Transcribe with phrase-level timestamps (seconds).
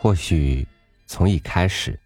[0.00, 0.64] 或许
[1.08, 1.98] 从一开始，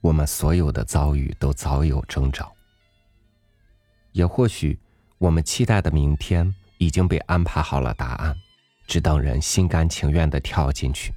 [0.00, 2.46] 我们所有的遭遇都早有征兆；
[4.10, 4.76] 也或许，
[5.18, 8.36] 我们期待的明天已经被安排好了答案，
[8.88, 11.14] 只等人心甘情愿的跳进去。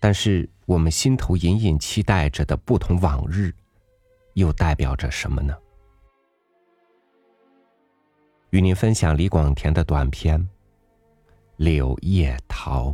[0.00, 3.54] 但是，我们心头隐隐期待着的不同往日，
[4.32, 5.56] 又代表着什么呢？
[8.50, 10.40] 与您分享李广田的短篇
[11.58, 12.88] 《柳叶桃》。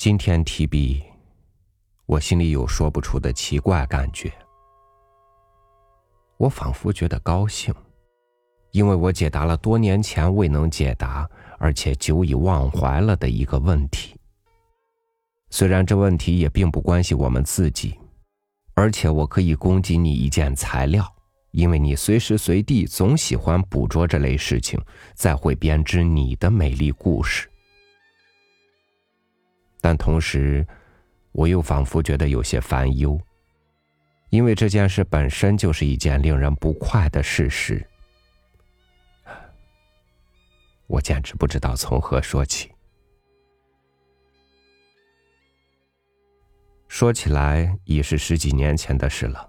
[0.00, 1.02] 今天提笔，
[2.06, 4.32] 我心里有说不出的奇怪感觉。
[6.38, 7.74] 我仿佛觉得高兴。
[8.70, 11.28] 因为我解答了多年前未能解答，
[11.58, 14.16] 而且久已忘怀了的一个问题。
[15.50, 17.94] 虽然这问题也并不关系我们自己，
[18.72, 21.06] 而且我可以供给你一件材料，
[21.50, 24.80] 因为你随时随地总喜欢捕捉这类事情，
[25.14, 27.49] 再会编织你的美丽故事。
[29.80, 30.66] 但同时，
[31.32, 33.18] 我又仿佛觉得有些烦忧，
[34.28, 37.86] 因为这件事本身就是一件令人不快的事实。
[40.86, 42.70] 我简直不知道从何说起。
[46.88, 49.48] 说起来已是十几年前的事了。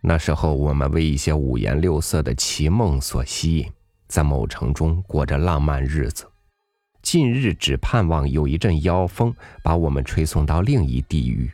[0.00, 3.72] 那时候，我们为一些五颜六色的奇梦所吸引，
[4.06, 6.27] 在某城中过着浪漫日子。
[7.10, 11.50] 近日，只盼望有一阵妖风把我们吹送到另一地狱。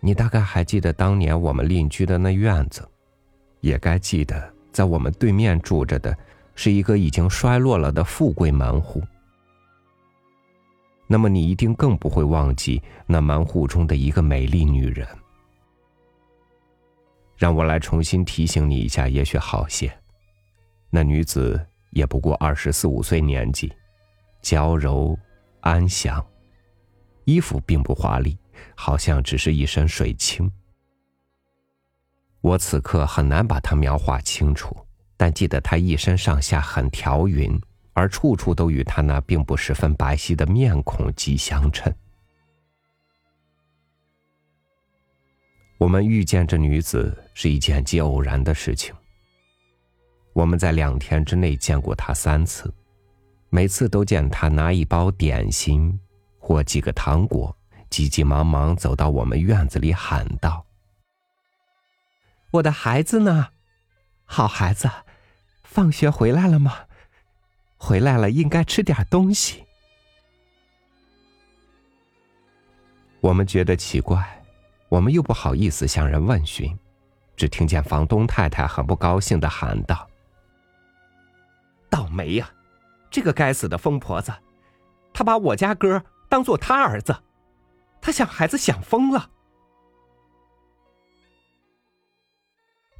[0.00, 2.82] 你大概还记得当年我们邻居的那院子，
[3.60, 4.50] 也该记得。
[4.72, 6.16] 在我们对面住着的，
[6.54, 9.02] 是一个已经衰落了的富贵门户。
[11.06, 15.06] 那么你一定更不会忘记那门户中的一个美丽女人。
[17.36, 19.94] 让我来重新提醒你一下，也许好些。
[20.88, 23.72] 那女子也不过二十四五岁年纪，
[24.42, 25.16] 娇柔
[25.60, 26.24] 安详，
[27.24, 28.36] 衣服并不华丽，
[28.74, 30.50] 好像只是一身水青。
[32.40, 34.76] 我此刻很难把她描画清楚，
[35.16, 37.58] 但记得她一身上下很条匀，
[37.92, 41.94] 而处处都与她那并不十分白皙的面孔极相称。
[45.78, 48.94] 我们遇见这女子是一件极偶然的事情。
[50.34, 52.70] 我们在两天之内见过他三次，
[53.50, 55.98] 每次都见他拿一包点心
[56.38, 57.56] 或几个糖果，
[57.88, 60.66] 急急忙忙走到我们院子里喊道。
[62.50, 63.48] 我的孩子呢？
[64.24, 64.90] 好孩子，
[65.62, 66.86] 放学回来了吗？
[67.76, 69.64] 回来了，应该吃点东西。
[73.20, 74.42] 我们觉得奇怪，
[74.88, 76.76] 我们又不好意思向人问询，
[77.36, 80.08] 只听见房东太太很不高兴的喊道
[81.94, 82.50] ：“倒霉呀！
[83.08, 84.34] 这个该死的疯婆子，
[85.12, 87.16] 她把我家哥当做她儿子，
[88.00, 89.30] 她想孩子想疯了。”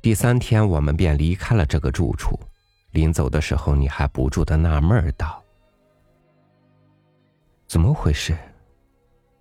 [0.01, 2.39] 第三天，我们便离开了这个住处。
[2.93, 5.43] 临走的时候，你还不住的纳闷道
[7.67, 8.39] ：“怎么回事？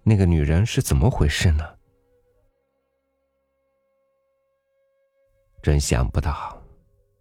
[0.02, 1.64] 那个女人是怎么回事呢？”
[5.62, 6.60] 真想不到，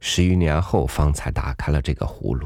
[0.05, 2.45] 十余年后方才打开了这个葫芦。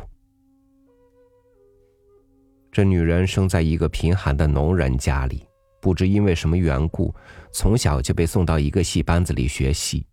[2.70, 5.48] 这女人生在一个贫寒的农人家里，
[5.80, 7.14] 不知因为什么缘故，
[7.50, 10.06] 从小就被送到一个戏班子里学戏。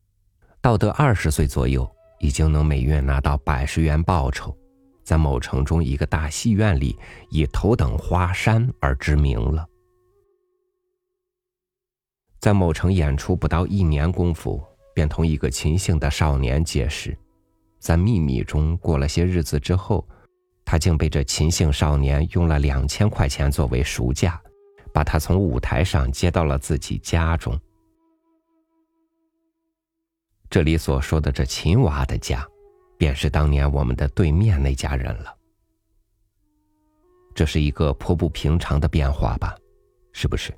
[0.62, 1.86] 到得二十岁左右，
[2.20, 4.58] 已经能每月拿到百十元报酬，
[5.04, 6.98] 在某城中一个大戏院里
[7.30, 9.68] 以头等花山而知名了。
[12.40, 14.64] 在某城演出不到一年功夫，
[14.96, 17.18] 便同一个秦姓的少年结识，
[17.84, 20.08] 在秘密中过了些日子之后，
[20.64, 24.42] 他竟被这秦姓少年用了两千块钱作为赎价，
[24.94, 27.60] 把他从舞台上接到了自己家中。
[30.50, 32.48] 这里所说的这秦娃的家，
[32.98, 35.36] 便是当年我们的对面那家人了。
[37.36, 39.58] 这是一个颇不平常的变化吧，
[40.14, 40.54] 是不是？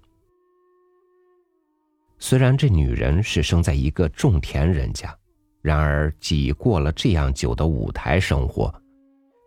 [2.19, 5.17] 虽然这女人是生在一个种田人家，
[5.65, 8.71] 然而既过了这样久的舞台生活，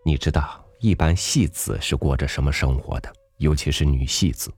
[0.04, 3.12] 你知道一般戏子是过着什么生活的？
[3.36, 4.52] 尤其是女戏子，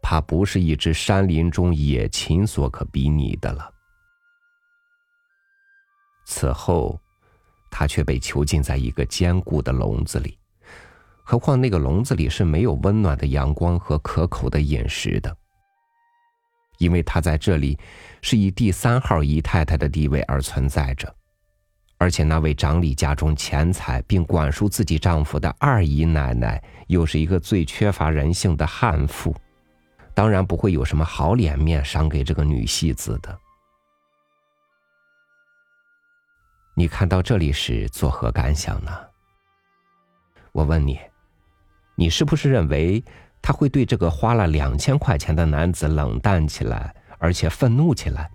[0.00, 3.68] 怕不是一只山林中野禽所可比拟的了。
[6.24, 7.00] 此后，
[7.68, 10.38] 他却被囚禁在一个坚固的笼子里，
[11.24, 15.36] 何况那个笼子里是没有温暖的阳光和可口的饮食的，
[16.78, 17.78] 因为她在这里
[18.22, 21.14] 是以第三号姨太太的地位而存在着，
[21.98, 29.34] 而且那位掌理家中钱财并管束自己丈夫的二姨奶奶又是一个最缺乏人性的悍妇，
[30.14, 33.38] 当然不会有什么好脸面赏给这个女戏子的。
[36.76, 38.90] 你看到这里时作何感想呢？
[40.52, 40.98] 我问你。
[41.96, 43.04] 你是不是认为
[43.44, 48.30] 他会对这个花了两千块钱的男子冷淡起来，而且愤怒起来？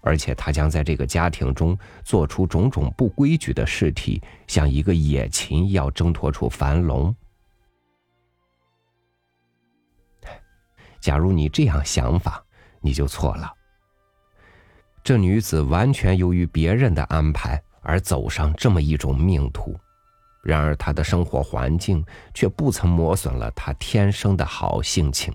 [0.00, 7.14] 而且他将在这个家庭中做出种种不规矩的事体，像一个野禽要挣脱出樊笼。
[10.98, 12.44] 假如你这样想法，
[12.80, 13.52] 你就错了。
[15.04, 19.78] 这女子完全由于别人的安排而走上这么一种命途。
[20.42, 25.34] 然而，他的生活环境却不曾磨损了他天生的好性情。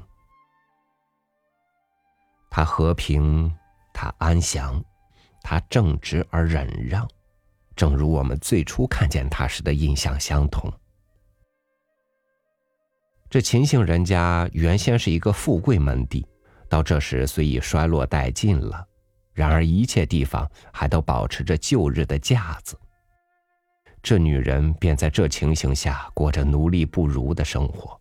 [2.50, 3.54] 他和平，
[3.94, 4.84] 他安详，
[5.44, 7.07] 他正直而忍让，
[7.75, 10.72] 正如我们最初看见他时的印象相同。
[13.30, 16.25] 这秦姓人家原先是一个富贵门第，
[16.69, 18.88] 到这时虽已衰落殆尽了，
[19.34, 22.80] 然而一切地方还都保持着旧日的架子。
[24.06, 28.00] 这女人便在这情形下过着奴隶不如的生活。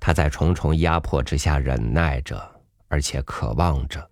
[0.00, 4.10] 她在重重压迫之下忍耐着，而且渴望着，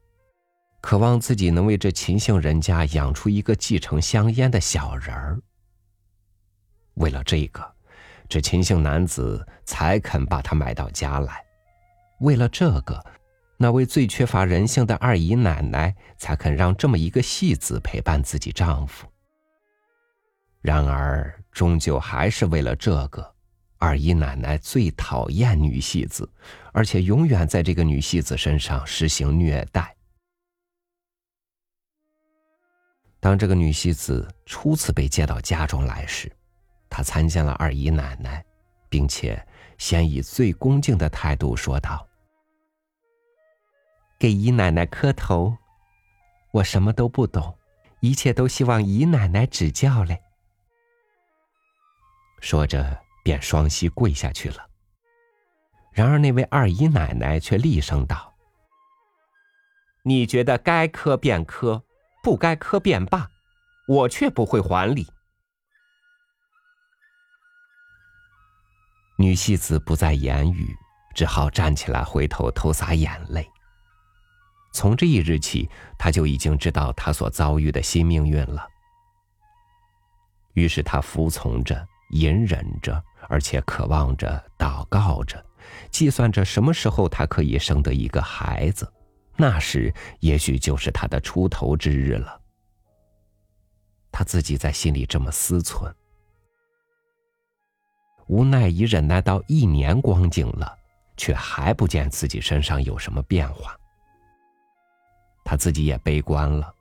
[0.80, 5.40] 渴望自己能为这秦姓人家养出一个继承香烟的小人儿。
[6.94, 7.74] 为了这个，
[8.28, 11.32] 这秦姓男子才肯把她买到家来；
[12.20, 13.04] 为了这个，
[13.56, 19.04] 那位最缺乏人性的二姨奶奶才肯让这么一个戏子陪伴自己丈夫。
[20.66, 23.34] 然而，终究还是为了这个，
[23.78, 26.28] 二姨奶奶最讨厌女戏子，
[26.72, 29.94] 而且永远在这个女戏子身上实行虐待。
[33.20, 36.28] 当这个女戏子初次被接到家中来时，
[36.90, 38.44] 她参见了二姨奶奶，
[38.88, 39.40] 并且
[39.78, 42.04] 先以最恭敬的态度说道
[44.18, 45.56] ：“给姨奶奶磕头，
[46.50, 47.56] 我什么都不懂，
[48.00, 50.20] 一切都希望姨奶奶指教嘞。”
[52.46, 54.64] 说着，便双膝跪下去了。
[55.90, 58.36] 然而，那位二姨奶奶却厉声道
[60.06, 61.82] ：“你觉得该磕便磕，
[62.22, 63.28] 不该磕便罢，
[63.88, 65.08] 我却不会还礼。”
[69.18, 70.72] 女戏子不再言语，
[71.16, 73.50] 只好站起来，回头偷洒眼泪。
[74.72, 78.68] 从这一日起，她就已经知道她所遭遇的新命运了。
[80.52, 81.84] 于是，她服从着。
[82.10, 85.44] 隐忍着，而且渴望着，祷告着，
[85.90, 88.90] 计算着什么时候他可以生得一个孩子，
[89.36, 92.40] 那时也许就是他的出头之日了。
[94.12, 95.92] 他自己在心里这么思忖，
[98.28, 100.74] 无奈已忍耐到一年光景了，
[101.16, 103.76] 却还不见自己身上有什么变化。
[105.44, 106.72] 他自己也悲观了。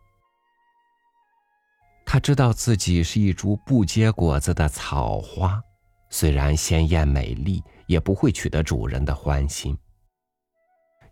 [2.15, 5.61] 他知道自己是一株不结果子的草花，
[6.09, 9.77] 虽然鲜艳美丽，也不会取得主人的欢心。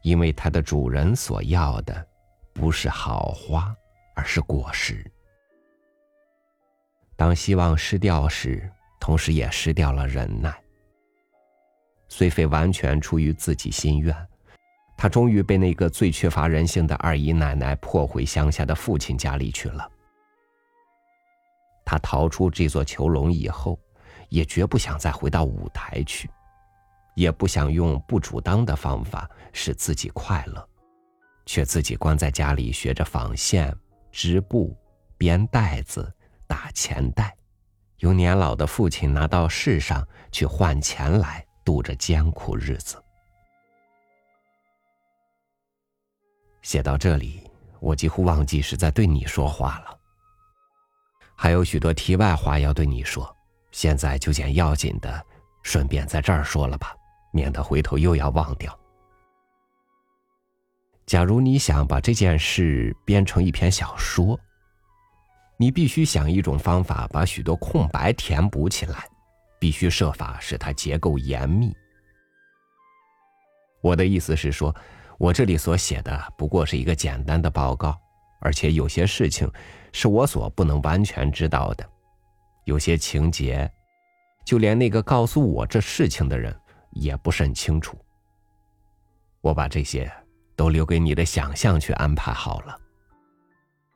[0.01, 2.07] 因为它的主人所要的，
[2.53, 3.75] 不是好花，
[4.15, 5.05] 而是果实。
[7.17, 10.57] 当希望失掉时，同时也失掉了忍耐。
[12.07, 14.15] 虽非完全出于自己心愿，
[14.95, 19.89] 他终于被那个最缺乏人性的二姨奶奶迫回乡下的父亲家里去了。
[21.85, 23.79] 他逃出这座囚笼以后，
[24.29, 26.29] 也绝不想再回到舞台去，
[27.15, 30.67] 也不想用不主当的方法使自己快乐，
[31.45, 33.75] 却自己关在家里学着纺线、
[34.11, 34.75] 织布、
[35.17, 36.11] 编带子、
[36.47, 37.35] 打钱袋，
[37.97, 43.01] 由年老的父亲拿到市上去换钱来度着艰苦日子。
[46.61, 47.43] 写到这里，
[47.81, 49.99] 我几乎忘记是在对你说话了。
[51.43, 53.35] 还有许多题外话要对你说，
[53.73, 55.21] 现在就捡要紧的，
[55.61, 56.95] 顺便在这儿说了吧，
[57.33, 58.79] 免得回头又要忘掉。
[61.05, 64.39] 假如你想把这件事编成一篇小说，
[65.57, 69.03] 你必须想一种方法把许多空白填补起来，
[69.59, 71.75] 必须设法使它结构严密。
[73.81, 74.73] 我的意思是说，
[75.17, 77.99] 我这里所写的不过是一个简单的报告。
[78.43, 79.49] 而且有些事情
[79.93, 81.89] 是我所不能完全知道的，
[82.65, 83.71] 有些情节
[84.45, 86.53] 就连那个告诉我这事情的人
[86.91, 87.97] 也不甚清楚。
[89.39, 90.11] 我把这些
[90.57, 92.77] 都留给你的想象去安排好了。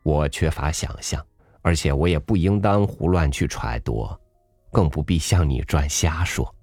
[0.03, 1.23] 我缺乏想象，
[1.61, 4.09] 而且我也不应当胡乱去揣度，
[4.71, 6.55] 更不必向你转瞎说。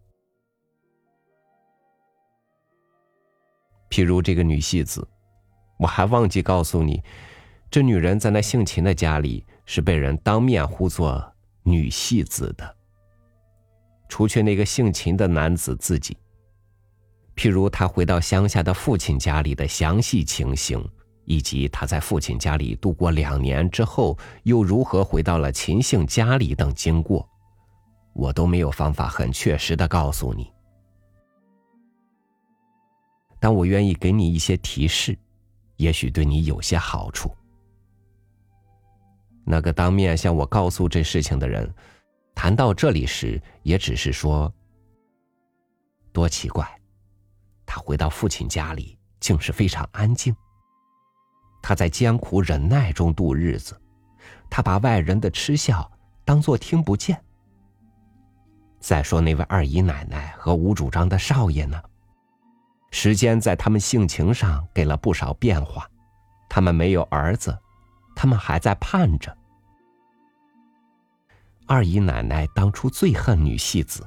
[3.90, 5.06] 譬如这个女戏子，
[5.78, 7.02] 我还忘记告诉你，
[7.74, 11.20] 这女人在那姓秦的家里是被人当面呼作
[11.64, 12.76] 女戏子的。
[14.08, 16.16] 除去那个姓秦的男子自己。
[17.34, 20.88] 譬如他回到乡下的父亲家里的详细情形，
[21.24, 27.28] 以及他在父亲家里度过两年之后，又如何回到了秦姓家里等经过，
[28.12, 30.48] 我都没有方法很确实的告诉你。
[33.40, 35.18] 但我愿意给你一些提示，
[35.74, 37.36] 也许对你有些好处。
[39.44, 41.72] 那个当面向我告诉这事情的人，
[42.34, 44.52] 谈到这里时，也只是说
[46.12, 46.68] ：“多奇怪。”
[47.66, 50.34] 他回到父亲家里，竟是非常安静。
[51.62, 53.80] 他在艰苦忍耐中度日子，
[54.50, 55.90] 他把外人的嗤笑
[56.24, 57.22] 当作听不见。
[58.80, 61.82] 再说那位二姨奶奶和无主张的少爷呢？
[62.90, 65.88] 时间在他们性情上给了不少变化，
[66.48, 67.58] 他们没有儿子，
[68.14, 69.36] 他们还在盼着。
[71.66, 74.06] 二姨奶奶当初最恨女戏子，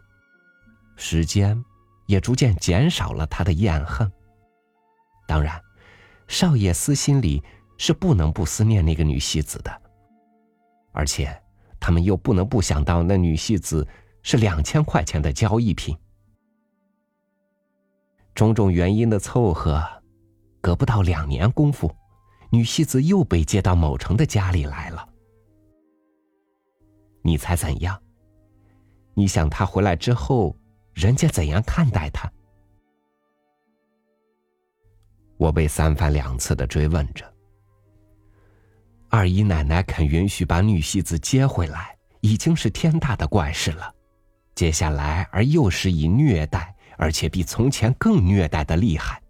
[0.96, 1.64] 时间。
[2.08, 4.10] 也逐渐减少了他的厌恨。
[5.28, 5.62] 当然，
[6.30, 7.44] 少爷私心里
[7.78, 9.82] 是不能不思念那个女戏子的，
[10.94, 11.38] 而且
[11.82, 13.86] 他们又不能不想到那女戏子
[14.24, 15.98] 是两千块钱的交易品。
[18.34, 19.86] 种种原因的凑合，
[20.62, 21.94] 隔不到两年功夫，
[22.50, 25.08] 女戏子又被接到某城的家里来了。
[27.22, 28.02] 你猜怎样？
[29.14, 30.56] 你想她回来之后？
[30.94, 32.28] 人家怎样看待他？
[35.38, 37.24] 我被三番两次的追问着。
[39.08, 43.94] 二姨奶奶肯允许把女戏子接回来，已经是天大的怪事了。
[44.56, 49.22] 接下来而又是以虐待，而且比从前更虐待的厉害，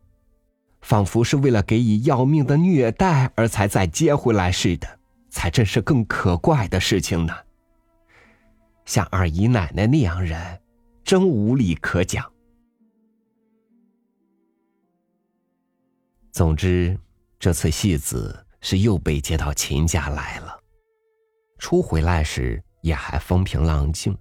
[0.87, 4.87] 仿佛是为了给以要命的虐待而才再接回来似的，
[5.29, 7.35] 才真是更可怪的事情呢。
[8.85, 10.61] 像二姨奶奶那样人。
[11.03, 12.29] 真无理可讲。
[16.33, 16.97] 总之，
[17.39, 20.57] 这次戏子是又被接到秦家来了。
[21.59, 24.17] 初回来时也还风平浪静，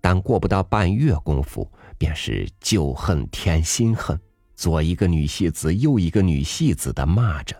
[0.00, 4.18] 但过不到半月功夫，便是旧恨添新恨，
[4.54, 7.56] 左一个女戏子，右一个女戏子的骂着。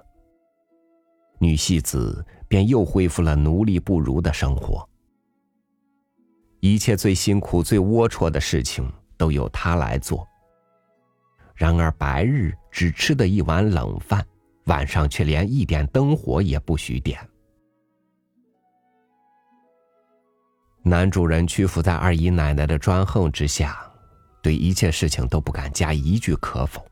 [1.38, 4.88] 女戏子便又恢复了奴隶不如的生活。
[6.60, 10.26] 一切最辛苦、最龌龊的事情都由他来做。
[11.54, 14.24] 然而白日只吃的一碗冷饭，
[14.64, 17.20] 晚上却连一点灯火也不许点。
[20.82, 23.78] 男主人屈服在二姨奶奶的专横之下，
[24.44, 26.86] 对一切事情都不敢加一句可否。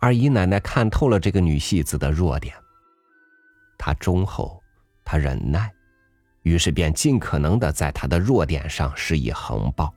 [0.00, 2.56] 二姨奶奶看透了这个女戏子的弱点，
[3.76, 4.58] 她忠厚，
[5.04, 5.70] 她忍耐。
[6.42, 9.94] 于是便尽可能的在她的弱点上施以横暴。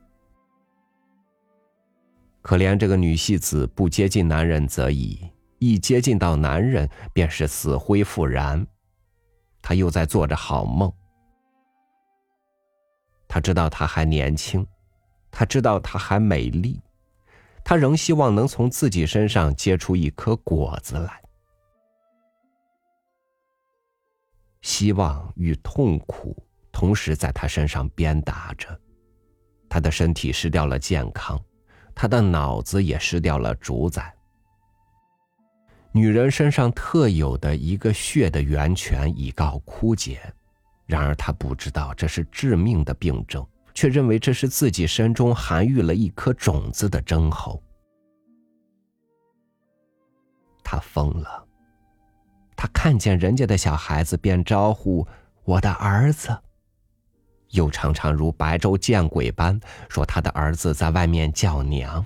[2.41, 8.67] 可怜这个女戏子不接近男人则已，一接近到男人便是死灰复燃。
[9.61, 10.91] 她又在做着好梦。
[13.25, 14.67] 她知道她还年轻，
[15.37, 16.81] 他知道她还美丽，
[17.61, 21.21] 他仍希望能从自己身上结出一颗果子来。
[24.61, 28.79] 希望与痛苦同时在他身上鞭打着，
[29.67, 31.37] 他的身体失掉了健康，
[31.93, 34.15] 他的脑子也失掉了主宰。
[35.91, 40.21] 女人身上特有的一个血的源泉已告枯竭，
[40.85, 43.45] 然而她不知道这是致命的病症，
[43.75, 47.62] 却认为这是自己身中含育了一颗种子的征候。
[50.63, 51.46] 他疯了。
[52.58, 55.05] 他看见人家的小孩子，便招呼
[55.44, 56.36] 我的儿子。
[57.51, 62.03] 又常常如白昼见鬼般说他的儿子在外面叫娘。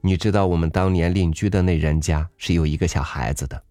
[0.00, 3.62] 你知道我们当年邻居的那人家是有一个小孩子的，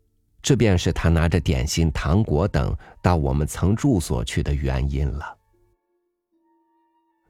[0.42, 5.35] 这便是他拿着点心、糖果等到我们曾住所去的原因了。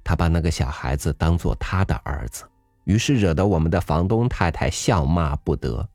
[0.06, 2.48] 他把那个小孩子当做他的儿子，
[2.84, 5.90] 于是惹得我们的房东太太笑骂不得。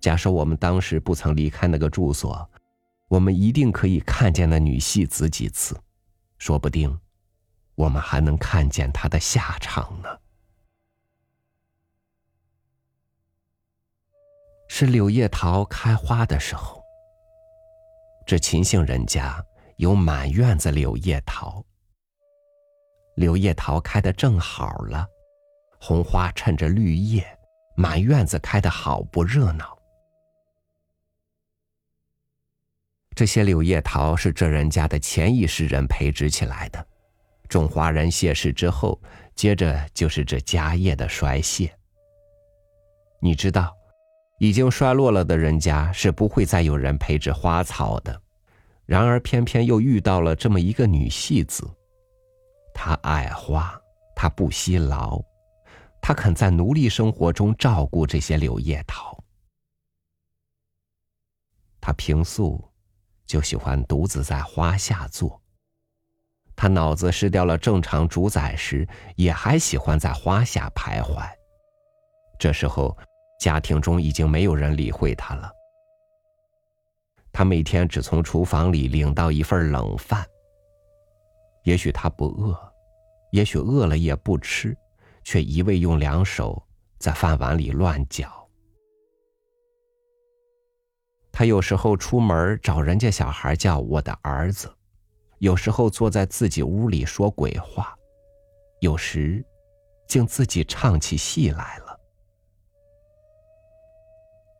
[0.00, 2.50] 假设我们当时不曾离开那个住所，
[3.06, 5.78] 我们一定可以看见那女戏子几次，
[6.36, 6.98] 说不定
[7.76, 10.08] 我们还能看见她的下场呢。
[14.68, 16.82] 是柳叶桃开花的时候。
[18.26, 19.44] 这秦姓人家
[19.76, 21.64] 有满院子柳叶桃，
[23.16, 25.06] 柳叶桃开的正好了，
[25.78, 27.24] 红花衬着绿叶，
[27.76, 29.76] 满院子开的好不热闹。
[33.14, 36.86] 这些柳叶桃是这人家的前一世人培植起来的，
[37.48, 38.98] 种花人谢世之后，
[39.34, 41.70] 接着就是这家业的衰谢。
[43.20, 43.76] 你知道？
[44.38, 48.18] 已经衰落了的人家是不会再有人培植花草的，
[48.86, 51.70] 然而偏偏又遇到了这么一个女戏子，
[52.74, 53.78] 他爱花，
[54.14, 55.20] 他不惜劳，
[56.00, 59.18] 他肯在奴隶生活中照顾这些柳叶桃。
[61.80, 62.62] 他平素
[63.26, 65.40] 就喜欢独自在花下坐，
[66.54, 68.86] 他脑子失掉了正常主宰时，
[69.16, 71.28] 也还喜欢在花下徘徊。
[72.38, 72.96] 这时候。
[73.40, 75.50] 家庭中已经没有人理会他了。
[77.32, 80.22] 他每天只从厨房里领到一份冷饭。
[81.64, 82.58] 也许他不饿，
[83.32, 84.76] 也许饿了也不吃，
[85.22, 86.62] 却一味用两手
[86.98, 88.30] 在饭碗里乱搅。
[91.32, 94.70] 他有时候出门找人家小孩叫我的儿子，
[95.38, 97.96] 有时候坐在自己屋里说鬼话，
[98.80, 99.42] 有时
[100.08, 101.98] 竟自己唱起戏来了。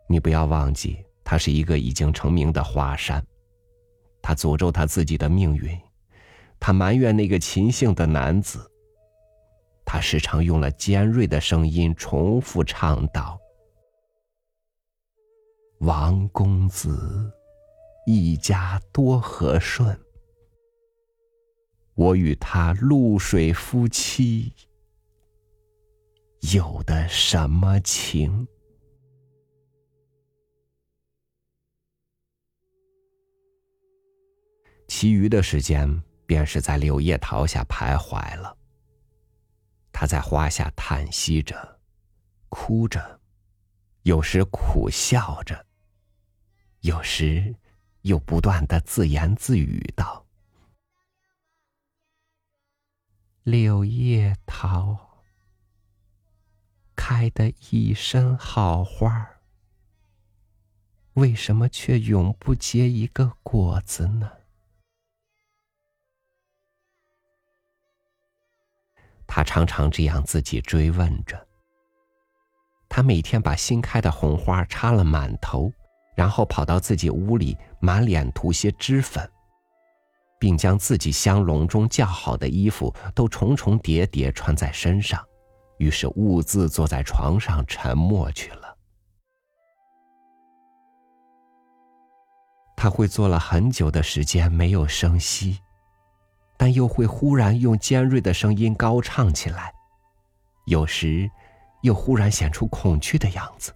[0.07, 3.25] 你不要忘记，他是一个已经成名的华山。
[4.23, 5.79] 他诅咒他自己的命运，
[6.61, 8.71] 他埋怨那个秦姓的男子。
[9.85, 13.41] 他时常用了尖锐的声音重复唱道
[15.81, 17.33] ：“王公子
[18.07, 19.99] 一家多和顺，
[21.95, 24.55] 我与他露水夫妻，
[26.53, 28.47] 有的什么情？”
[34.87, 38.57] 其余的时间，便是在柳叶桃下徘徊了。
[39.91, 41.81] 他在花下叹息着，
[42.49, 43.21] 哭着，
[44.03, 45.67] 有时苦笑着，
[46.83, 47.57] 有时
[48.03, 50.25] 又不断的自言自语道
[53.43, 55.25] ：“柳叶桃
[56.95, 59.41] 开的一身好花
[61.15, 64.31] 为什么却永不结一个果子呢？”
[69.33, 71.47] 他常常这样自己追问着。
[72.89, 75.73] 他每天把新开的红花插了满头，
[76.17, 79.31] 然后跑到自己屋里，满脸涂些脂粉，
[80.41, 85.25] 并将自己香笼中较好的衣服都重重叠叠穿在身上，
[85.79, 88.77] 于是兀自坐在床上沉默去了。
[92.77, 95.61] 他会坐了很久的时间没有声息。
[96.61, 99.73] 但又会忽然用尖锐的声音高唱起来，
[100.67, 101.31] 有时
[101.81, 103.75] 又忽然显出恐惧的样子。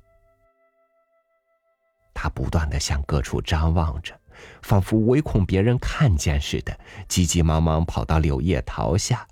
[2.12, 4.14] 他不断的向各处张望着，
[4.60, 9.26] 仿佛唯恐别人看见似的，急急忙忙跑到柳叶桃下，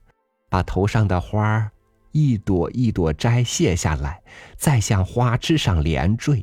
[0.48, 1.70] 把头上的花儿
[2.12, 4.22] 一朵一朵摘卸下来，
[4.56, 6.42] 再向花枝上连缀，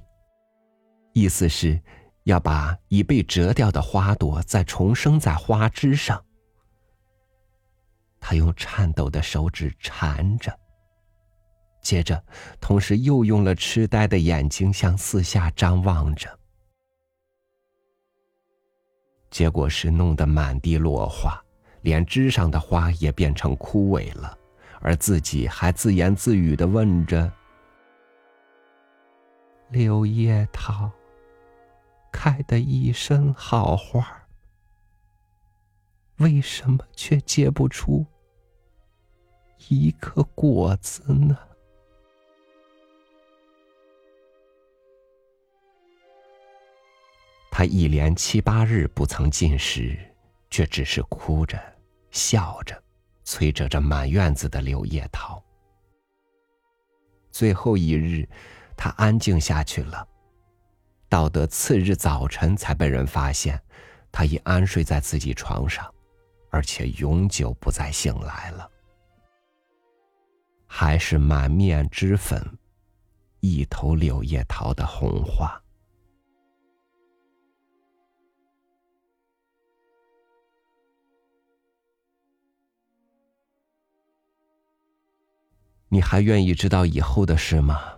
[1.14, 1.82] 意思是
[2.26, 6.24] 要把已被折掉的花朵再重生在花枝上。
[8.20, 10.58] 他用颤抖的手指缠着，
[11.82, 12.24] 接着，
[12.60, 16.38] 同时又用了痴呆的眼睛向四下张望着。
[19.30, 21.40] 结果是弄得满地落花，
[21.82, 24.38] 连枝上的花也变成枯萎了，
[24.82, 27.32] 而自己还自言自语的问着
[29.70, 30.92] ：“柳叶桃，
[32.12, 34.06] 开的一身好花。”
[36.20, 38.06] 为什么却结不出
[39.70, 41.38] 一颗果子呢？
[47.50, 49.98] 他一连七八日不曾进食，
[50.50, 51.58] 却只是哭着、
[52.12, 52.82] 笑着，
[53.24, 55.42] 催着这满院子的柳叶桃。
[57.32, 58.28] 最后一日，
[58.76, 60.06] 他安静下去了，
[61.08, 63.62] 到得次日早晨，才被人发现，
[64.12, 65.94] 他已安睡在自己床上。
[66.50, 68.70] 而且永久不再醒来了
[70.68, 72.44] 还是满面脂粉
[73.40, 75.62] 一头柳叶桃的红花。
[85.92, 87.98] 你还愿意知道以后的事吗？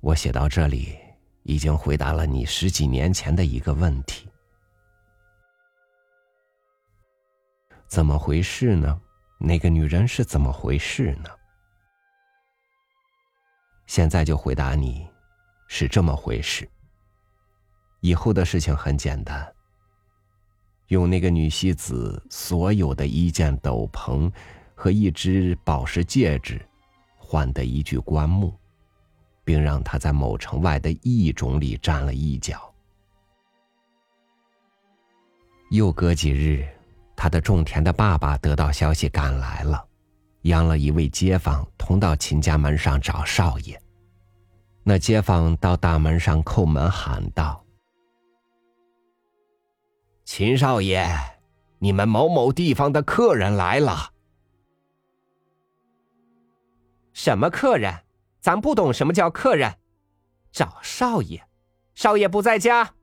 [0.00, 0.96] 我写到这里
[1.42, 4.29] 已经回答了你十几年前的一个问题。
[7.90, 9.00] 怎么回事呢？
[9.36, 11.28] 那个女人是怎么回事呢？
[13.86, 15.04] 现在就回答你，
[15.66, 16.70] 是这么回事。
[17.98, 19.52] 以后的事情很简单。
[20.86, 24.32] 用那个女戏子所有的一件斗篷
[24.76, 26.64] 和一只宝石戒指，
[27.16, 28.56] 换的一具棺木，
[29.42, 32.72] 并让她在某城外的异种里站了一脚。
[35.72, 36.68] 又隔几日，
[37.22, 39.86] 他的种田的爸爸得到消息赶来了，
[40.44, 43.78] 央了一位街坊同到秦家门上找少爷。
[44.82, 47.62] 那街坊到大门上叩门喊道。
[50.24, 51.06] 秦少爷，
[51.78, 54.12] 你们某某地方的客人来了。
[57.12, 57.94] 什么客人？
[58.40, 59.70] 咱不懂什么叫客人。
[60.50, 61.46] 找少爷，
[61.94, 62.94] 少爷不在家。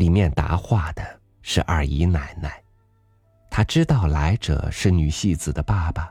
[0.00, 1.02] 里面答话的
[1.42, 2.64] 是二姨奶奶，
[3.50, 6.10] 她知道来者是女戏子的爸爸。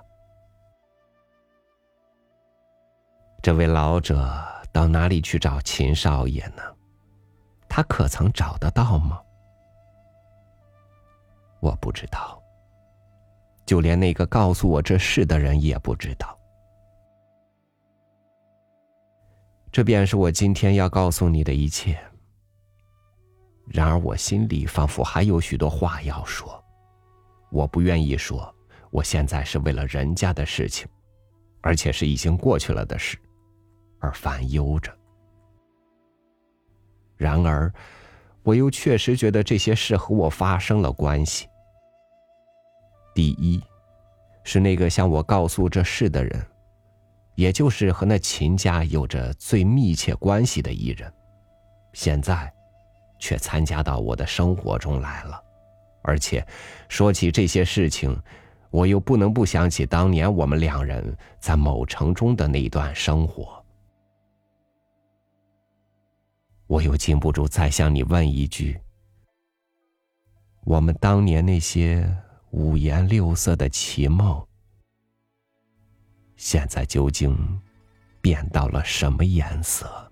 [3.41, 4.31] 这位老者
[4.71, 6.61] 到哪里去找秦少爷呢？
[7.67, 9.19] 他可曾找得到吗？
[11.59, 12.39] 我不知道，
[13.65, 16.37] 就连那个告诉我这事的人也不知道。
[19.71, 21.99] 这便是我今天要告诉你的一切。
[23.69, 26.61] 然而我心里仿佛还有许多话要说，
[27.51, 28.53] 我不愿意说。
[28.91, 30.87] 我现在是为了人家的事情，
[31.61, 33.15] 而且是已经过去了的事，
[33.99, 34.91] 而烦忧着。
[37.15, 37.71] 然而，
[38.41, 41.47] 我又确实觉得这些事和我发生了关系。
[43.13, 43.61] 第一，
[44.43, 46.43] 是那个向我告诉这事的人，
[47.35, 51.13] 也就是和那秦家有着最密切关系的一人，
[51.93, 52.51] 现在
[53.19, 55.39] 却参加到我的生活中来了。
[56.01, 56.43] 而且，
[56.87, 58.17] 说起这些事情，
[58.71, 63.63] 我又不能不想起当年我们两人在某城中的那段生活。
[66.65, 68.79] 我又禁不住再向你问一句：
[70.63, 72.09] 我们当年那些
[72.51, 74.47] 五颜六色的奇梦，
[76.37, 77.35] 现在究竟
[78.21, 80.08] 变到了什么颜色？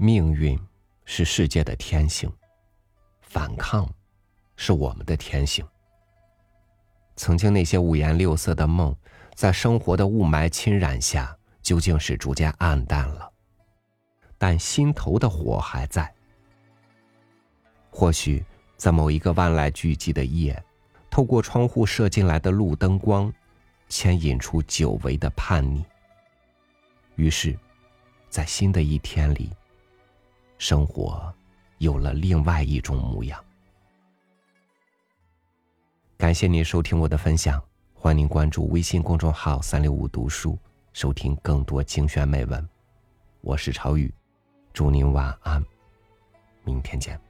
[0.00, 0.56] 命运
[1.04, 2.32] 是世界的天性，
[3.20, 3.84] 反抗
[4.54, 5.66] 是我们的天性。
[7.16, 8.94] 曾经那些五颜六色的梦，
[9.34, 13.28] 在生活的雾霾侵染下，究竟是逐渐暗淡了，
[14.38, 16.14] 但心头的火还在。
[17.90, 18.44] 或许
[18.76, 20.64] 在某一个万籁俱寂的夜，
[21.10, 23.34] 透过窗户射进来的路灯光，
[23.88, 25.84] 牵引出久违的叛逆。
[27.16, 27.58] 于是，
[28.30, 29.50] 在新的一天里。
[30.58, 31.32] 生活
[31.78, 33.42] 有了另外一种模样。
[36.16, 37.62] 感谢您收听我的分享，
[37.94, 40.58] 欢迎您关注微信公众号“三六五读书”，
[40.92, 42.68] 收听更多精选美文。
[43.40, 44.12] 我是朝宇，
[44.72, 45.64] 祝您晚安，
[46.64, 47.27] 明天见。